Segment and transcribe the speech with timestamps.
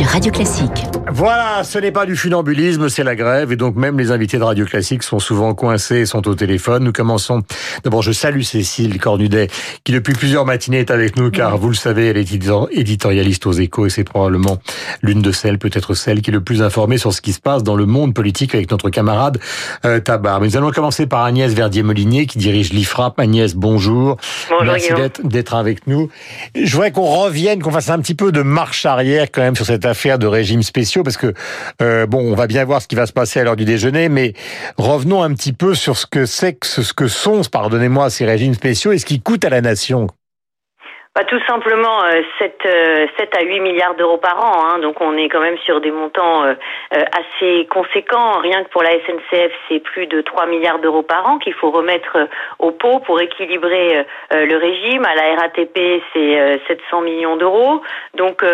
[0.00, 0.86] sur Radio Classique.
[1.12, 3.52] Voilà, ce n'est pas du funambulisme, c'est la grève.
[3.52, 6.84] Et donc même les invités de Radio Classique sont souvent coincés et sont au téléphone.
[6.84, 7.42] Nous commençons.
[7.84, 9.48] D'abord, je salue Cécile Cornudet,
[9.84, 12.32] qui depuis plusieurs matinées est avec nous, car vous le savez, elle est
[12.72, 14.58] éditorialiste aux échos et c'est probablement
[15.02, 17.62] l'une de celles, peut-être celle qui est le plus informée sur ce qui se passe
[17.62, 19.38] dans le monde politique avec notre camarade
[19.84, 20.40] euh, Tabar.
[20.40, 23.18] Mais nous allons commencer par Agnès Verdier-Molinier, qui dirige l'IFRAP.
[23.18, 24.16] Agnès, bonjour.
[24.48, 24.92] Bonjour Merci
[25.24, 26.08] d'être avec nous.
[26.54, 29.66] Je voudrais qu'on revienne, qu'on fasse un petit peu de marche arrière quand même sur
[29.66, 31.34] cette affaire de régimes spéciaux, parce que
[31.82, 34.08] euh, bon, on va bien voir ce qui va se passer à l'heure du déjeuner,
[34.08, 34.32] mais
[34.78, 38.54] revenons un petit peu sur ce que c'est que ce que sont, pardonnez-moi, ces régimes
[38.54, 40.06] spéciaux et ce qui coûte à la nation.
[41.16, 44.64] Bah, tout simplement euh, 7, euh, 7 à 8 milliards d'euros par an.
[44.64, 46.54] Hein, donc on est quand même sur des montants euh,
[46.92, 48.38] assez conséquents.
[48.38, 51.72] Rien que pour la SNCF, c'est plus de 3 milliards d'euros par an qu'il faut
[51.72, 52.28] remettre
[52.60, 55.04] au pot pour équilibrer le régime.
[55.04, 57.82] À la RATP, c'est 700 millions d'euros.
[58.14, 58.44] Donc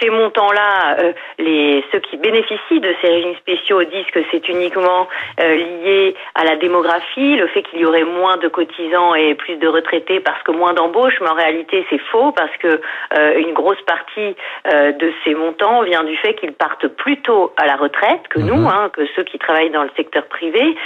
[0.00, 5.08] ces montants-là, euh, les ceux qui bénéficient de ces régimes spéciaux disent que c'est uniquement
[5.40, 9.56] euh, lié à la démographie, le fait qu'il y aurait moins de cotisants et plus
[9.56, 12.80] de retraités parce que moins d'embauches, mais en réalité c'est faux parce que
[13.18, 17.66] euh, une grosse partie de ces montants vient du fait qu'ils partent plus tôt à
[17.66, 18.66] la retraite que nous, mhm.
[18.66, 20.76] hein, que ceux qui travaillent dans le secteur privé.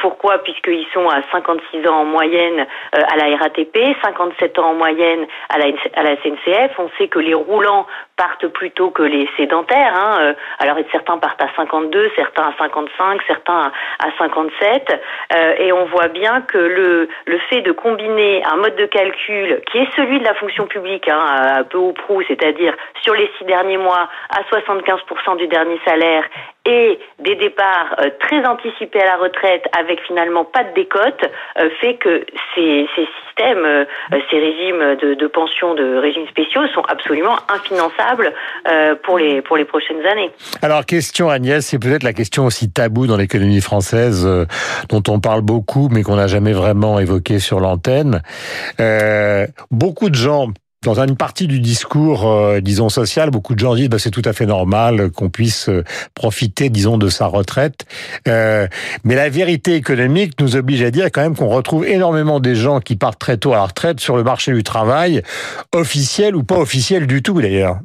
[0.00, 0.38] pourquoi?
[0.38, 5.58] Puisqu'ils sont à 56 ans en moyenne à la RATP, 57 ans en moyenne à
[5.58, 6.78] la, à la SNCF.
[6.78, 9.94] On sait que les roulants partent plus tôt que les sédentaires.
[9.96, 10.18] Hein.
[10.20, 15.02] Euh, alors certains partent à 52, certains à 55, certains à 57.
[15.34, 19.60] Euh, et on voit bien que le, le fait de combiner un mode de calcul
[19.70, 23.44] qui est celui de la fonction publique, hein, peu au prou, c'est-à-dire sur les six
[23.44, 26.24] derniers mois à 75% du dernier salaire
[26.66, 31.22] et des départs euh, très anticipés à la retraite avec finalement pas de décote
[31.58, 33.84] euh, fait que ces, ces systèmes, euh,
[34.30, 38.32] ces régimes de, de pension, de régimes spéciaux sont absolument infinançables
[39.02, 40.30] pour les pour les prochaines années.
[40.62, 44.26] Alors question Agnès, c'est peut-être la question aussi taboue dans l'économie française
[44.88, 48.22] dont on parle beaucoup mais qu'on n'a jamais vraiment évoqué sur l'antenne.
[49.70, 50.48] beaucoup de gens
[50.84, 54.22] dans une partie du discours, euh, disons, social, beaucoup de gens disent bah, c'est tout
[54.24, 55.82] à fait normal qu'on puisse euh,
[56.14, 57.86] profiter, disons, de sa retraite.
[58.28, 58.68] Euh,
[59.02, 62.80] mais la vérité économique nous oblige à dire quand même qu'on retrouve énormément des gens
[62.80, 65.22] qui partent très tôt à la retraite sur le marché du travail,
[65.74, 67.78] officiel ou pas officiel du tout d'ailleurs.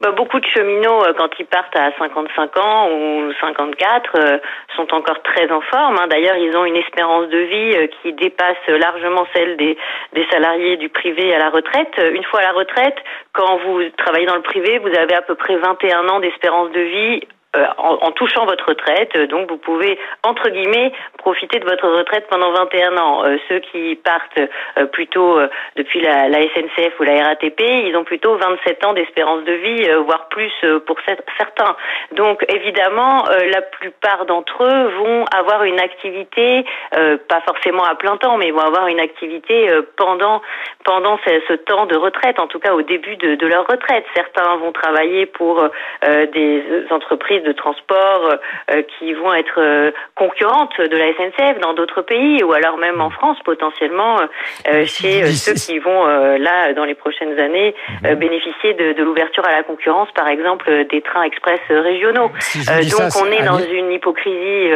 [0.00, 4.38] Bah, beaucoup de cheminots, euh, quand ils partent à 55 ans ou 54, euh,
[4.74, 5.98] sont encore très en forme.
[5.98, 6.06] Hein.
[6.08, 9.76] D'ailleurs, ils ont une espérance de vie euh, qui dépasse largement celle des,
[10.14, 11.92] des salariés du privé à la retraite.
[12.14, 12.96] Une fois à la retraite,
[13.34, 16.80] quand vous travaillez dans le privé, vous avez à peu près 21 ans d'espérance de
[16.80, 17.20] vie
[17.56, 19.16] euh, en, touchant votre retraite.
[19.28, 23.24] Donc vous pouvez, entre guillemets, profiter de votre retraite pendant 21 ans.
[23.24, 24.38] Euh, ceux qui partent
[24.78, 25.40] euh, plutôt
[25.74, 30.28] depuis la, SNCF ou la RATP, ils ont plutôt 27 ans d'espérance de vie, voire
[30.28, 30.52] plus
[30.86, 30.96] pour
[31.38, 31.74] certains.
[32.12, 38.36] Donc évidemment, la plupart d'entre eux vont avoir une activité, pas forcément à plein temps,
[38.36, 40.40] mais vont avoir une activité pendant
[40.84, 44.04] pendant ce, ce, temps de retraite, en tout cas au début de, de leur retraite.
[44.14, 45.62] Certains vont travailler pour
[46.02, 48.34] des entreprises de transport
[48.70, 53.00] euh, qui vont être euh, concurrentes de la SNCF dans d'autres pays ou alors même
[53.00, 54.20] en France potentiellement
[54.68, 57.74] euh, chez ceux qui vont là dans les prochaines années
[58.16, 62.30] bénéficier de, de l'ouverture à la concurrence par exemple des trains express régionaux.
[62.66, 64.70] donc on est dans une hypocrisie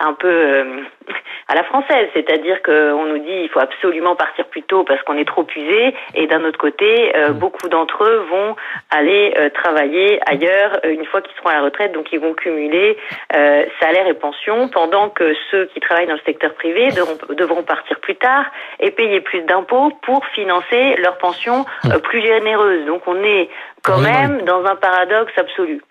[0.00, 0.64] un peu
[1.48, 5.16] à la française, c'est-à-dire qu'on nous dit il faut absolument partir plus tôt parce qu'on
[5.16, 7.38] est trop usé, et d'un autre côté, euh, mm.
[7.38, 8.56] beaucoup d'entre eux vont
[8.90, 12.34] aller euh, travailler ailleurs euh, une fois qu'ils seront à la retraite, donc ils vont
[12.34, 12.96] cumuler
[13.80, 17.98] salaire et pension, pendant que ceux qui travaillent dans le secteur privé devront, devront partir
[18.00, 18.44] plus tard
[18.80, 21.98] et payer plus d'impôts pour financer leur pension mm.
[22.00, 22.84] plus généreuse.
[22.86, 23.48] Donc on est
[23.82, 25.82] quand même dans un paradoxe absolu.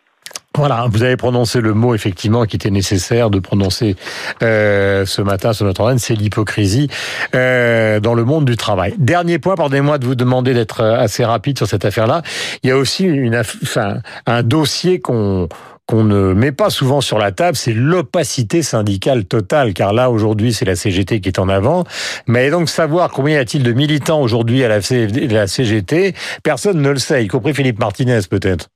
[0.57, 3.95] Voilà, vous avez prononcé le mot effectivement qui était nécessaire de prononcer
[4.41, 6.89] euh, ce matin sur notre antenne, c'est l'hypocrisie
[7.36, 8.95] euh, dans le monde du travail.
[8.98, 12.24] Dernier point, pardonnez-moi de vous demander d'être assez rapide sur cette affaire-là.
[12.63, 15.48] Il y a aussi une, enfin, un dossier qu'on
[15.86, 20.51] qu'on ne met pas souvent sur la table, c'est l'opacité syndicale totale, car là, aujourd'hui,
[20.51, 21.86] c'est la CGT qui est en avant.
[22.27, 26.13] Mais donc, savoir combien y a-t-il de militants aujourd'hui à la CGT,
[26.44, 28.68] personne ne le sait, y compris Philippe Martinez, peut-être.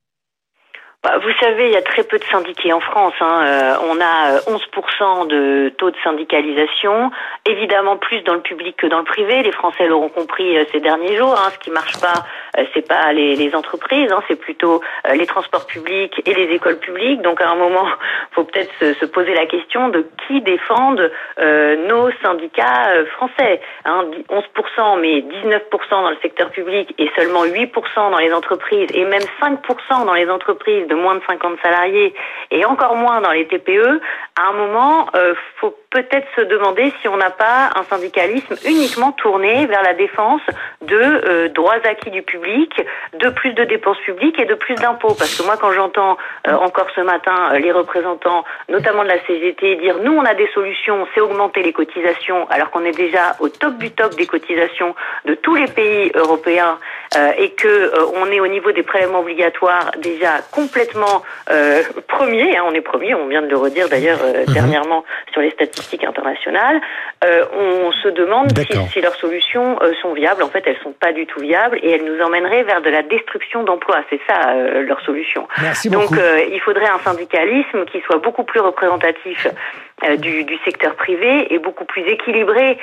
[1.02, 3.14] Bah, vous savez, il y a très peu de syndiqués en France.
[3.20, 3.44] Hein.
[3.44, 7.10] Euh, on a 11% euh, de taux de syndicalisation,
[7.46, 9.42] évidemment plus dans le public que dans le privé.
[9.42, 11.34] Les Français l'auront compris euh, ces derniers jours.
[11.34, 11.50] Hein.
[11.52, 12.24] Ce qui marche pas
[12.74, 14.82] c'est pas les, entreprises, hein, c'est plutôt
[15.14, 17.22] les transports publics et les écoles publiques.
[17.22, 17.86] Donc à un moment,
[18.32, 23.60] faut peut-être se, se, poser la question de qui défendent nos syndicats français.
[23.86, 27.70] Hein, 11%, mais 19% dans le secteur public et seulement 8%
[28.10, 32.14] dans les entreprises et même 5% dans les entreprises de moins de 50 salariés
[32.50, 34.00] et encore moins dans les TPE.
[34.36, 39.12] À un moment, euh, faut peut-être se demander si on n'a pas un syndicalisme uniquement
[39.12, 40.42] tourné vers la défense
[40.82, 42.70] de euh, droits acquis du public,
[43.14, 45.14] de plus de dépenses publiques et de plus d'impôts.
[45.14, 49.20] Parce que moi, quand j'entends euh, encore ce matin euh, les représentants, notamment de la
[49.26, 53.36] CGT, dire nous, on a des solutions, c'est augmenter les cotisations, alors qu'on est déjà
[53.40, 54.94] au top du top des cotisations
[55.24, 56.78] de tous les pays européens
[57.38, 61.22] et que on est au niveau des prélèvements obligatoires déjà complètement
[62.08, 62.56] premier.
[62.56, 64.54] Hein, on est premier, on vient de le redire d'ailleurs mhm.
[64.54, 66.80] dernièrement sur les statistiques internationales,
[67.24, 68.52] euh, on se demande
[68.90, 70.42] si, leurs solutions euh, sont viables.
[70.42, 73.02] En fait, elles sont pas du tout viables et elles nous emmèneraient vers de la
[73.02, 74.02] destruction d'emplois.
[74.10, 75.46] C'est ça euh, leur solution.
[75.86, 79.46] Donc, il faudrait un syndicalisme qui soit beaucoup plus représentatif
[80.18, 82.78] du, du, secteur privé et beaucoup plus équilibré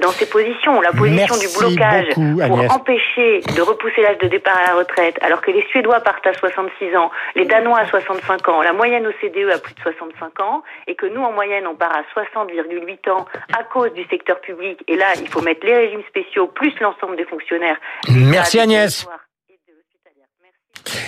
[0.00, 0.80] dans ses positions.
[0.80, 5.40] La position du blocage pour empêcher de repousser l'âge de départ à la retraite, alors
[5.40, 9.50] que les Suédois partent à 66 ans, les Danois à 65 ans, la moyenne OCDE
[9.52, 13.10] à plus de 65 ans, et que nous, en moyenne, on part à 60 30,8
[13.10, 13.26] ans
[13.56, 14.82] à cause du secteur public.
[14.88, 17.76] Et là, il faut mettre les régimes spéciaux plus l'ensemble des fonctionnaires.
[18.08, 19.06] Merci Agnès.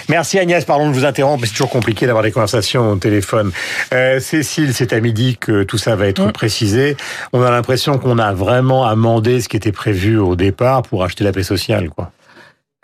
[0.09, 3.53] Merci Agnès, pardon de vous interrompre, mais c'est toujours compliqué d'avoir des conversations au téléphone.
[3.93, 6.33] Euh, Cécile, c'est à midi que tout ça va être mm.
[6.33, 6.97] précisé.
[7.33, 11.25] On a l'impression qu'on a vraiment amendé ce qui était prévu au départ pour acheter
[11.25, 12.11] la paix sociale, quoi.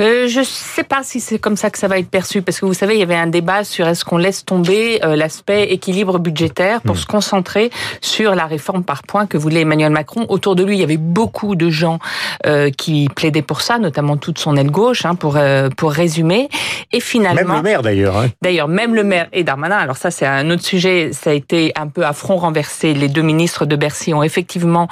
[0.02, 2.58] Euh, je ne sais pas si c'est comme ça que ça va être perçu, parce
[2.58, 5.64] que vous savez, il y avait un débat sur est-ce qu'on laisse tomber euh, l'aspect
[5.72, 6.98] équilibre budgétaire pour hmm.
[6.98, 7.70] se concentrer
[8.00, 10.26] sur la réforme par points que voulait Emmanuel Macron.
[10.28, 12.00] Autour de lui, il y avait beaucoup de gens
[12.46, 15.38] euh, qui plaidaient pour ça, notamment toute son aile gauche, hein, pour
[15.76, 16.48] pour résumer.
[16.92, 18.16] Et finalement, même le maire d'ailleurs.
[18.16, 18.28] Hein.
[18.42, 19.76] D'ailleurs, même le maire et Darmanin.
[19.76, 21.10] Alors ça, c'est un autre sujet.
[21.12, 22.92] Ça a été un peu à front renversé.
[22.92, 24.88] Les deux ministres de Bercy ont effectivement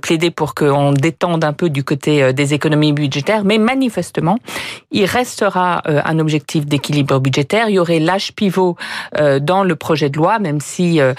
[0.00, 4.38] plaidé pour qu'on détende un peu du côté des économies budgétaires, mais manifestement
[4.90, 7.68] il restera euh, un objectif d'équilibre budgétaire.
[7.68, 8.76] Il y aurait l'âge pivot
[9.18, 11.14] euh, dans le projet de loi, même si euh,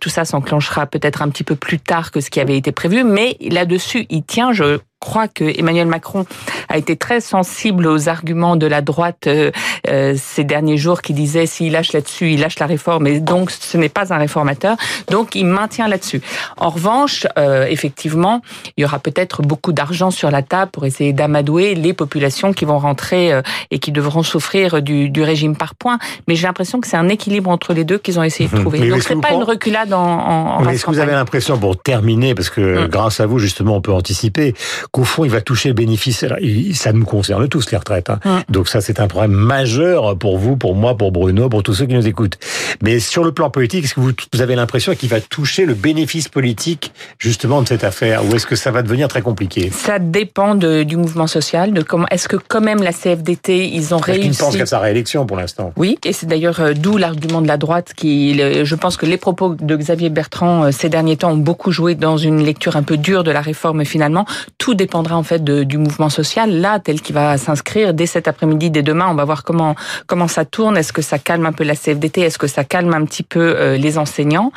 [0.00, 3.04] tout ça s'enclenchera peut-être un petit peu plus tard que ce qui avait été prévu.
[3.04, 6.26] Mais là-dessus, il tient, je crois que Emmanuel Macron
[6.68, 9.50] a été très sensible aux arguments de la droite euh,
[9.88, 13.50] euh, ces derniers jours qui disait s'il lâche là-dessus, il lâche la réforme et donc
[13.50, 14.76] ce n'est pas un réformateur.
[15.10, 16.20] Donc il maintient là-dessus.
[16.56, 18.40] En revanche, euh, effectivement,
[18.76, 22.64] il y aura peut-être beaucoup d'argent sur la table pour essayer d'amadouer les populations qui
[22.64, 23.40] vont rentrer
[23.70, 25.98] et qui devront souffrir du, du régime par points.
[26.26, 28.60] Mais j'ai l'impression que c'est un équilibre entre les deux qu'ils ont essayé de mhm.
[28.62, 28.88] trouver.
[28.88, 32.34] donc c'est pas une reculade en, en, Mais est-ce que vous avez l'impression, pour terminer,
[32.34, 32.86] parce que hum.
[32.88, 34.54] grâce à vous justement on peut anticiper,
[34.96, 36.24] qu'au fond, il va toucher le bénéfice.
[36.72, 38.08] ça nous concerne tous, les retraites.
[38.08, 38.42] Hein.
[38.48, 41.84] Donc ça, c'est un problème majeur pour vous, pour moi, pour Bruno, pour tous ceux
[41.84, 42.38] qui nous écoutent.
[42.82, 46.28] Mais sur le plan politique, est-ce que vous, avez l'impression qu'il va toucher le bénéfice
[46.28, 48.24] politique, justement, de cette affaire?
[48.24, 49.70] Ou est-ce que ça va devenir très compliqué?
[49.70, 52.06] Ça dépend du mouvement social, de comment...
[52.10, 54.28] Est-ce que quand même la CFDT, ils ont réussi...
[54.28, 55.74] Ils pensent qu'à sa réélection pour l'instant?
[55.76, 58.38] Oui, et c'est d'ailleurs euh, d'où l'argument de la droite qui...
[58.38, 61.94] Je pense que les propos de Xavier Bertrand euh, ces derniers temps ont beaucoup joué
[61.94, 64.24] dans une lecture un peu dure de la réforme finalement.
[64.56, 68.70] Tout dépendra en fait du mouvement social là tel qu'il va s'inscrire dès cet après-midi,
[68.70, 69.08] dès demain.
[69.10, 69.74] On va voir comment
[70.06, 70.76] comment ça tourne.
[70.76, 73.40] Est-ce que ça calme un peu la CFDT Est-ce que ça calme un petit peu
[73.40, 74.52] euh, les enseignants?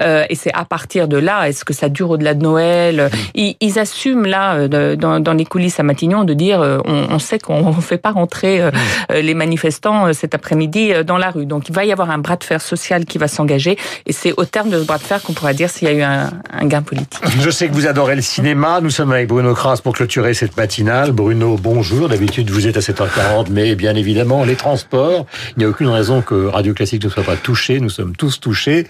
[0.00, 3.10] Euh, Et c'est à partir de là, est-ce que ça dure au-delà de Noël?
[3.34, 7.18] Ils, ils, assument là euh, dans, dans, les coulisses à Matignon de dire on, on
[7.18, 8.62] sait qu'on ne fait pas rentrer
[9.10, 11.44] les manifestants cet après-midi dans la rue.
[11.44, 13.76] Donc il va y avoir un bras de fer social qui va s'engager
[14.06, 15.94] et c'est au terme de ce bras de fer qu'on pourra dire s'il y a
[15.94, 17.20] eu un, un gain politique.
[17.40, 18.80] Je sais que vous adorez le cinéma.
[18.80, 21.12] Nous sommes avec Bruno Kras pour clôturer cette matinale.
[21.12, 22.08] Bruno, bonjour.
[22.08, 25.26] D'habitude, vous êtes à 7h40, mais bien évidemment, les transports,
[25.56, 27.80] il n'y a aucune raison que Radio Classique ne soit pas touché.
[27.80, 28.86] Nous sommes tous touchés.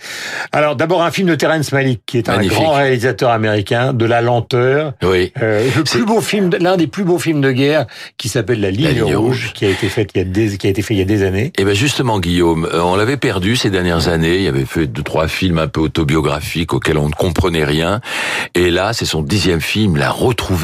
[0.53, 4.21] Alors, d'abord, un film de Terence Malick, qui est un grand réalisateur américain, de la
[4.21, 4.93] lenteur.
[5.03, 5.33] Oui.
[5.43, 7.87] Euh, le plus beau film, l'un des plus beaux films de guerre,
[8.17, 10.71] qui s'appelle La Ligne, rouge, qui a été fait il y a des, qui a
[10.71, 11.47] été fait il y a des années.
[11.47, 14.37] Et eh ben justement, Guillaume, euh, on l'avait perdu ces dernières années.
[14.37, 18.01] Il y avait fait deux, trois films un peu autobiographiques auxquels on ne comprenait rien.
[18.55, 19.97] Et là, c'est son dixième film.
[19.97, 20.11] Il a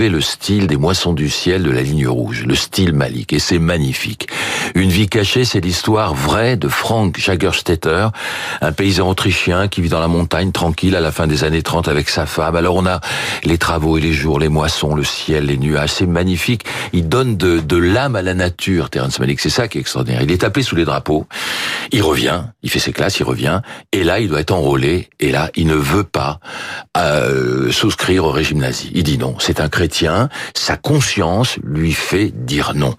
[0.09, 3.59] le style des moissons du ciel de la ligne rouge, le style Malik, et c'est
[3.59, 4.28] magnifique.
[4.75, 8.09] Une vie cachée, c'est l'histoire vraie de Frank Jagerstetter,
[8.61, 11.88] un paysan autrichien qui vit dans la montagne tranquille à la fin des années 30
[11.88, 12.57] avec sa femme.
[12.57, 13.00] Alors on a
[13.45, 16.64] les travaux et les jours, les moissons, le ciel, les nuages, c'est magnifique.
[16.92, 20.23] Il donne de, l'âme à la nature, Terence Malik, c'est ça qui est extraordinaire.
[20.23, 21.26] Il est appelé sous les drapeaux,
[21.92, 23.61] il revient, il fait ses classes, il revient,
[23.92, 26.40] et là il doit être enrôlé, et là il ne veut pas
[26.97, 28.90] euh, souscrire au régime nazi.
[28.95, 32.95] Il dit non, c'est un chrétien, sa conscience lui fait dire non.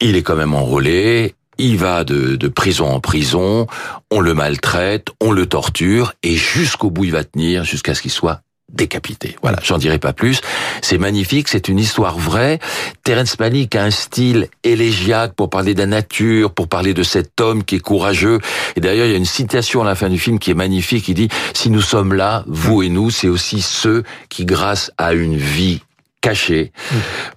[0.00, 3.66] il est quand même enrôlé, il va de, prison en prison,
[4.10, 8.10] on le maltraite, on le torture, et jusqu'au bout il va tenir, jusqu'à ce qu'il
[8.10, 9.36] soit décapité.
[9.40, 10.42] Voilà, j'en dirai pas plus.
[10.82, 12.58] C'est magnifique, c'est une histoire vraie.
[13.02, 17.40] Terence Malick a un style élégiaque pour parler de la nature, pour parler de cet
[17.40, 18.38] homme qui est courageux.
[18.76, 21.08] Et d'ailleurs, il y a une citation à la fin du film qui est magnifique.
[21.08, 25.14] Il dit, si nous sommes là, vous et nous, c'est aussi ceux qui, grâce à
[25.14, 25.80] une vie
[26.20, 26.72] cachés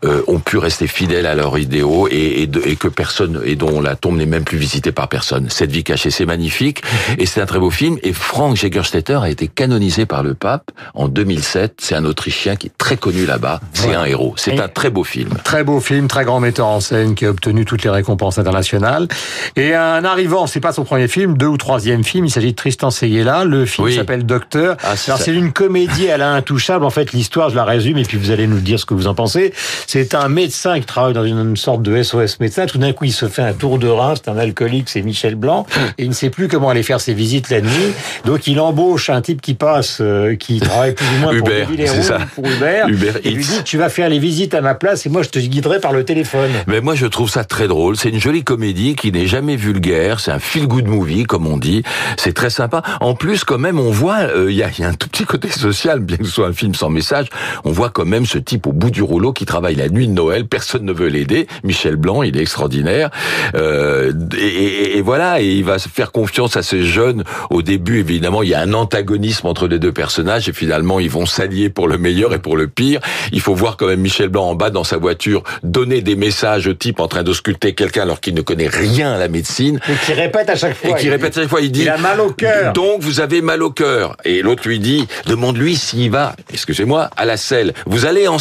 [0.05, 3.79] euh, ont pu rester fidèles à leurs idéaux et, et, et, que personne et dont
[3.79, 5.49] la tombe n'est même plus visitée par personne.
[5.49, 6.81] Cette vie cachée, c'est magnifique
[7.19, 7.97] et c'est un très beau film.
[8.01, 11.75] Et Frank Jägerstätter a été canonisé par le pape en 2007.
[11.79, 13.59] C'est un Autrichien qui est très connu là-bas.
[13.73, 13.95] C'est ouais.
[13.95, 14.33] un héros.
[14.35, 15.29] C'est un très beau film.
[15.43, 19.07] Très beau film, très grand metteur en scène qui a obtenu toutes les récompenses internationales.
[19.55, 22.25] Et un arrivant, c'est pas son premier film, deux ou troisième film.
[22.25, 23.45] Il s'agit de Tristan Seguela.
[23.45, 23.95] Le film oui.
[23.95, 24.77] s'appelle Docteur.
[24.83, 26.83] Ah, Alors c'est une comédie à l'intouchable.
[26.83, 29.07] En fait, l'histoire, je la résume et puis vous allez nous dire ce que vous
[29.07, 29.53] en pensez.
[29.87, 32.65] C'est un médecin qui travaille dans une sorte de SOS médecin.
[32.65, 34.13] Tout d'un coup, il se fait un tour de rein.
[34.15, 35.65] C'est un alcoolique, c'est Michel Blanc.
[35.97, 37.93] Et il ne sait plus comment aller faire ses visites la nuit.
[38.25, 42.03] Donc, il embauche un type qui passe, euh, qui travaille plus ou moins Uber, pour,
[42.03, 42.19] ça.
[42.35, 42.83] pour Uber.
[42.87, 45.29] Uber et lui dit, tu vas faire les visites à ma place et moi, je
[45.29, 46.51] te guiderai par le téléphone.
[46.67, 47.97] Mais moi, je trouve ça très drôle.
[47.97, 50.19] C'est une jolie comédie qui n'est jamais vulgaire.
[50.19, 51.83] C'est un feel-good movie, comme on dit.
[52.17, 52.81] C'est très sympa.
[52.99, 55.25] En plus, quand même, on voit, il euh, y, a, y, a, un tout petit
[55.25, 57.27] côté social, bien que ce soit un film sans message.
[57.63, 60.13] On voit quand même ce type au bout du rouleau qui travaille la nuit de
[60.13, 60.45] Noël.
[60.45, 61.47] Personne ne veut l'aider.
[61.63, 63.09] Michel Blanc, il est extraordinaire.
[63.55, 67.23] Euh, et, et, voilà, et il va faire confiance à ces jeunes.
[67.49, 71.09] Au début, évidemment, il y a un antagonisme entre les deux personnages et finalement, ils
[71.09, 72.99] vont s'allier pour le meilleur et pour le pire.
[73.31, 76.67] Il faut voir quand même Michel Blanc en bas dans sa voiture donner des messages
[76.67, 79.79] au type en train d'ausculter quelqu'un alors qu'il ne connaît rien à la médecine.
[79.89, 80.91] Et qui répète à chaque fois.
[80.91, 81.61] Et qui répète à chaque fois.
[81.61, 81.81] Il dit.
[81.81, 82.73] Il a mal au cœur.
[82.73, 84.15] Donc, vous avez mal au cœur.
[84.25, 87.73] Et l'autre lui dit, demande-lui s'il va, excusez-moi, à la selle.
[87.85, 88.39] Vous allez en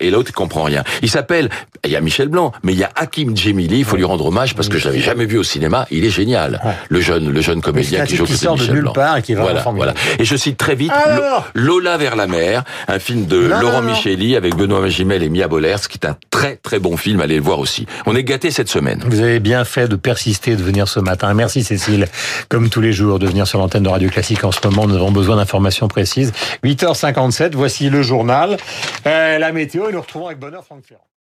[0.00, 0.84] et l'autre comprend rien.
[1.02, 1.48] Il s'appelle,
[1.84, 4.26] il y a Michel Blanc, mais il y a Hakim Djemili, il faut lui rendre
[4.26, 6.60] hommage parce que je l'avais jamais vu au cinéma, il est génial.
[6.88, 8.92] Le jeune, le jeune comédien qui joue qui sort Michel de nulle Blanc.
[8.92, 9.94] part et qui est voilà, voilà.
[10.18, 10.92] Et je cite très vite
[11.54, 13.94] Lola vers la mer, un film de Non, Laurent non, non.
[13.94, 17.36] Micheli avec Benoît Magimel et Mia Bollers, qui est un très très bon film, allez
[17.36, 17.86] le voir aussi.
[18.04, 19.02] On est gâtés cette semaine.
[19.06, 21.32] Vous avez bien fait de persister, de venir ce matin.
[21.32, 22.08] Merci Cécile,
[22.50, 24.86] comme tous les jours, de venir sur l'antenne de Radio Classique en ce moment.
[24.86, 26.32] Nous avons besoin d'informations précises.
[26.62, 28.58] 8h57, voici le journal.
[29.06, 31.06] Euh, la météo et nous retrouvons avec bonheur Franck Ferrand.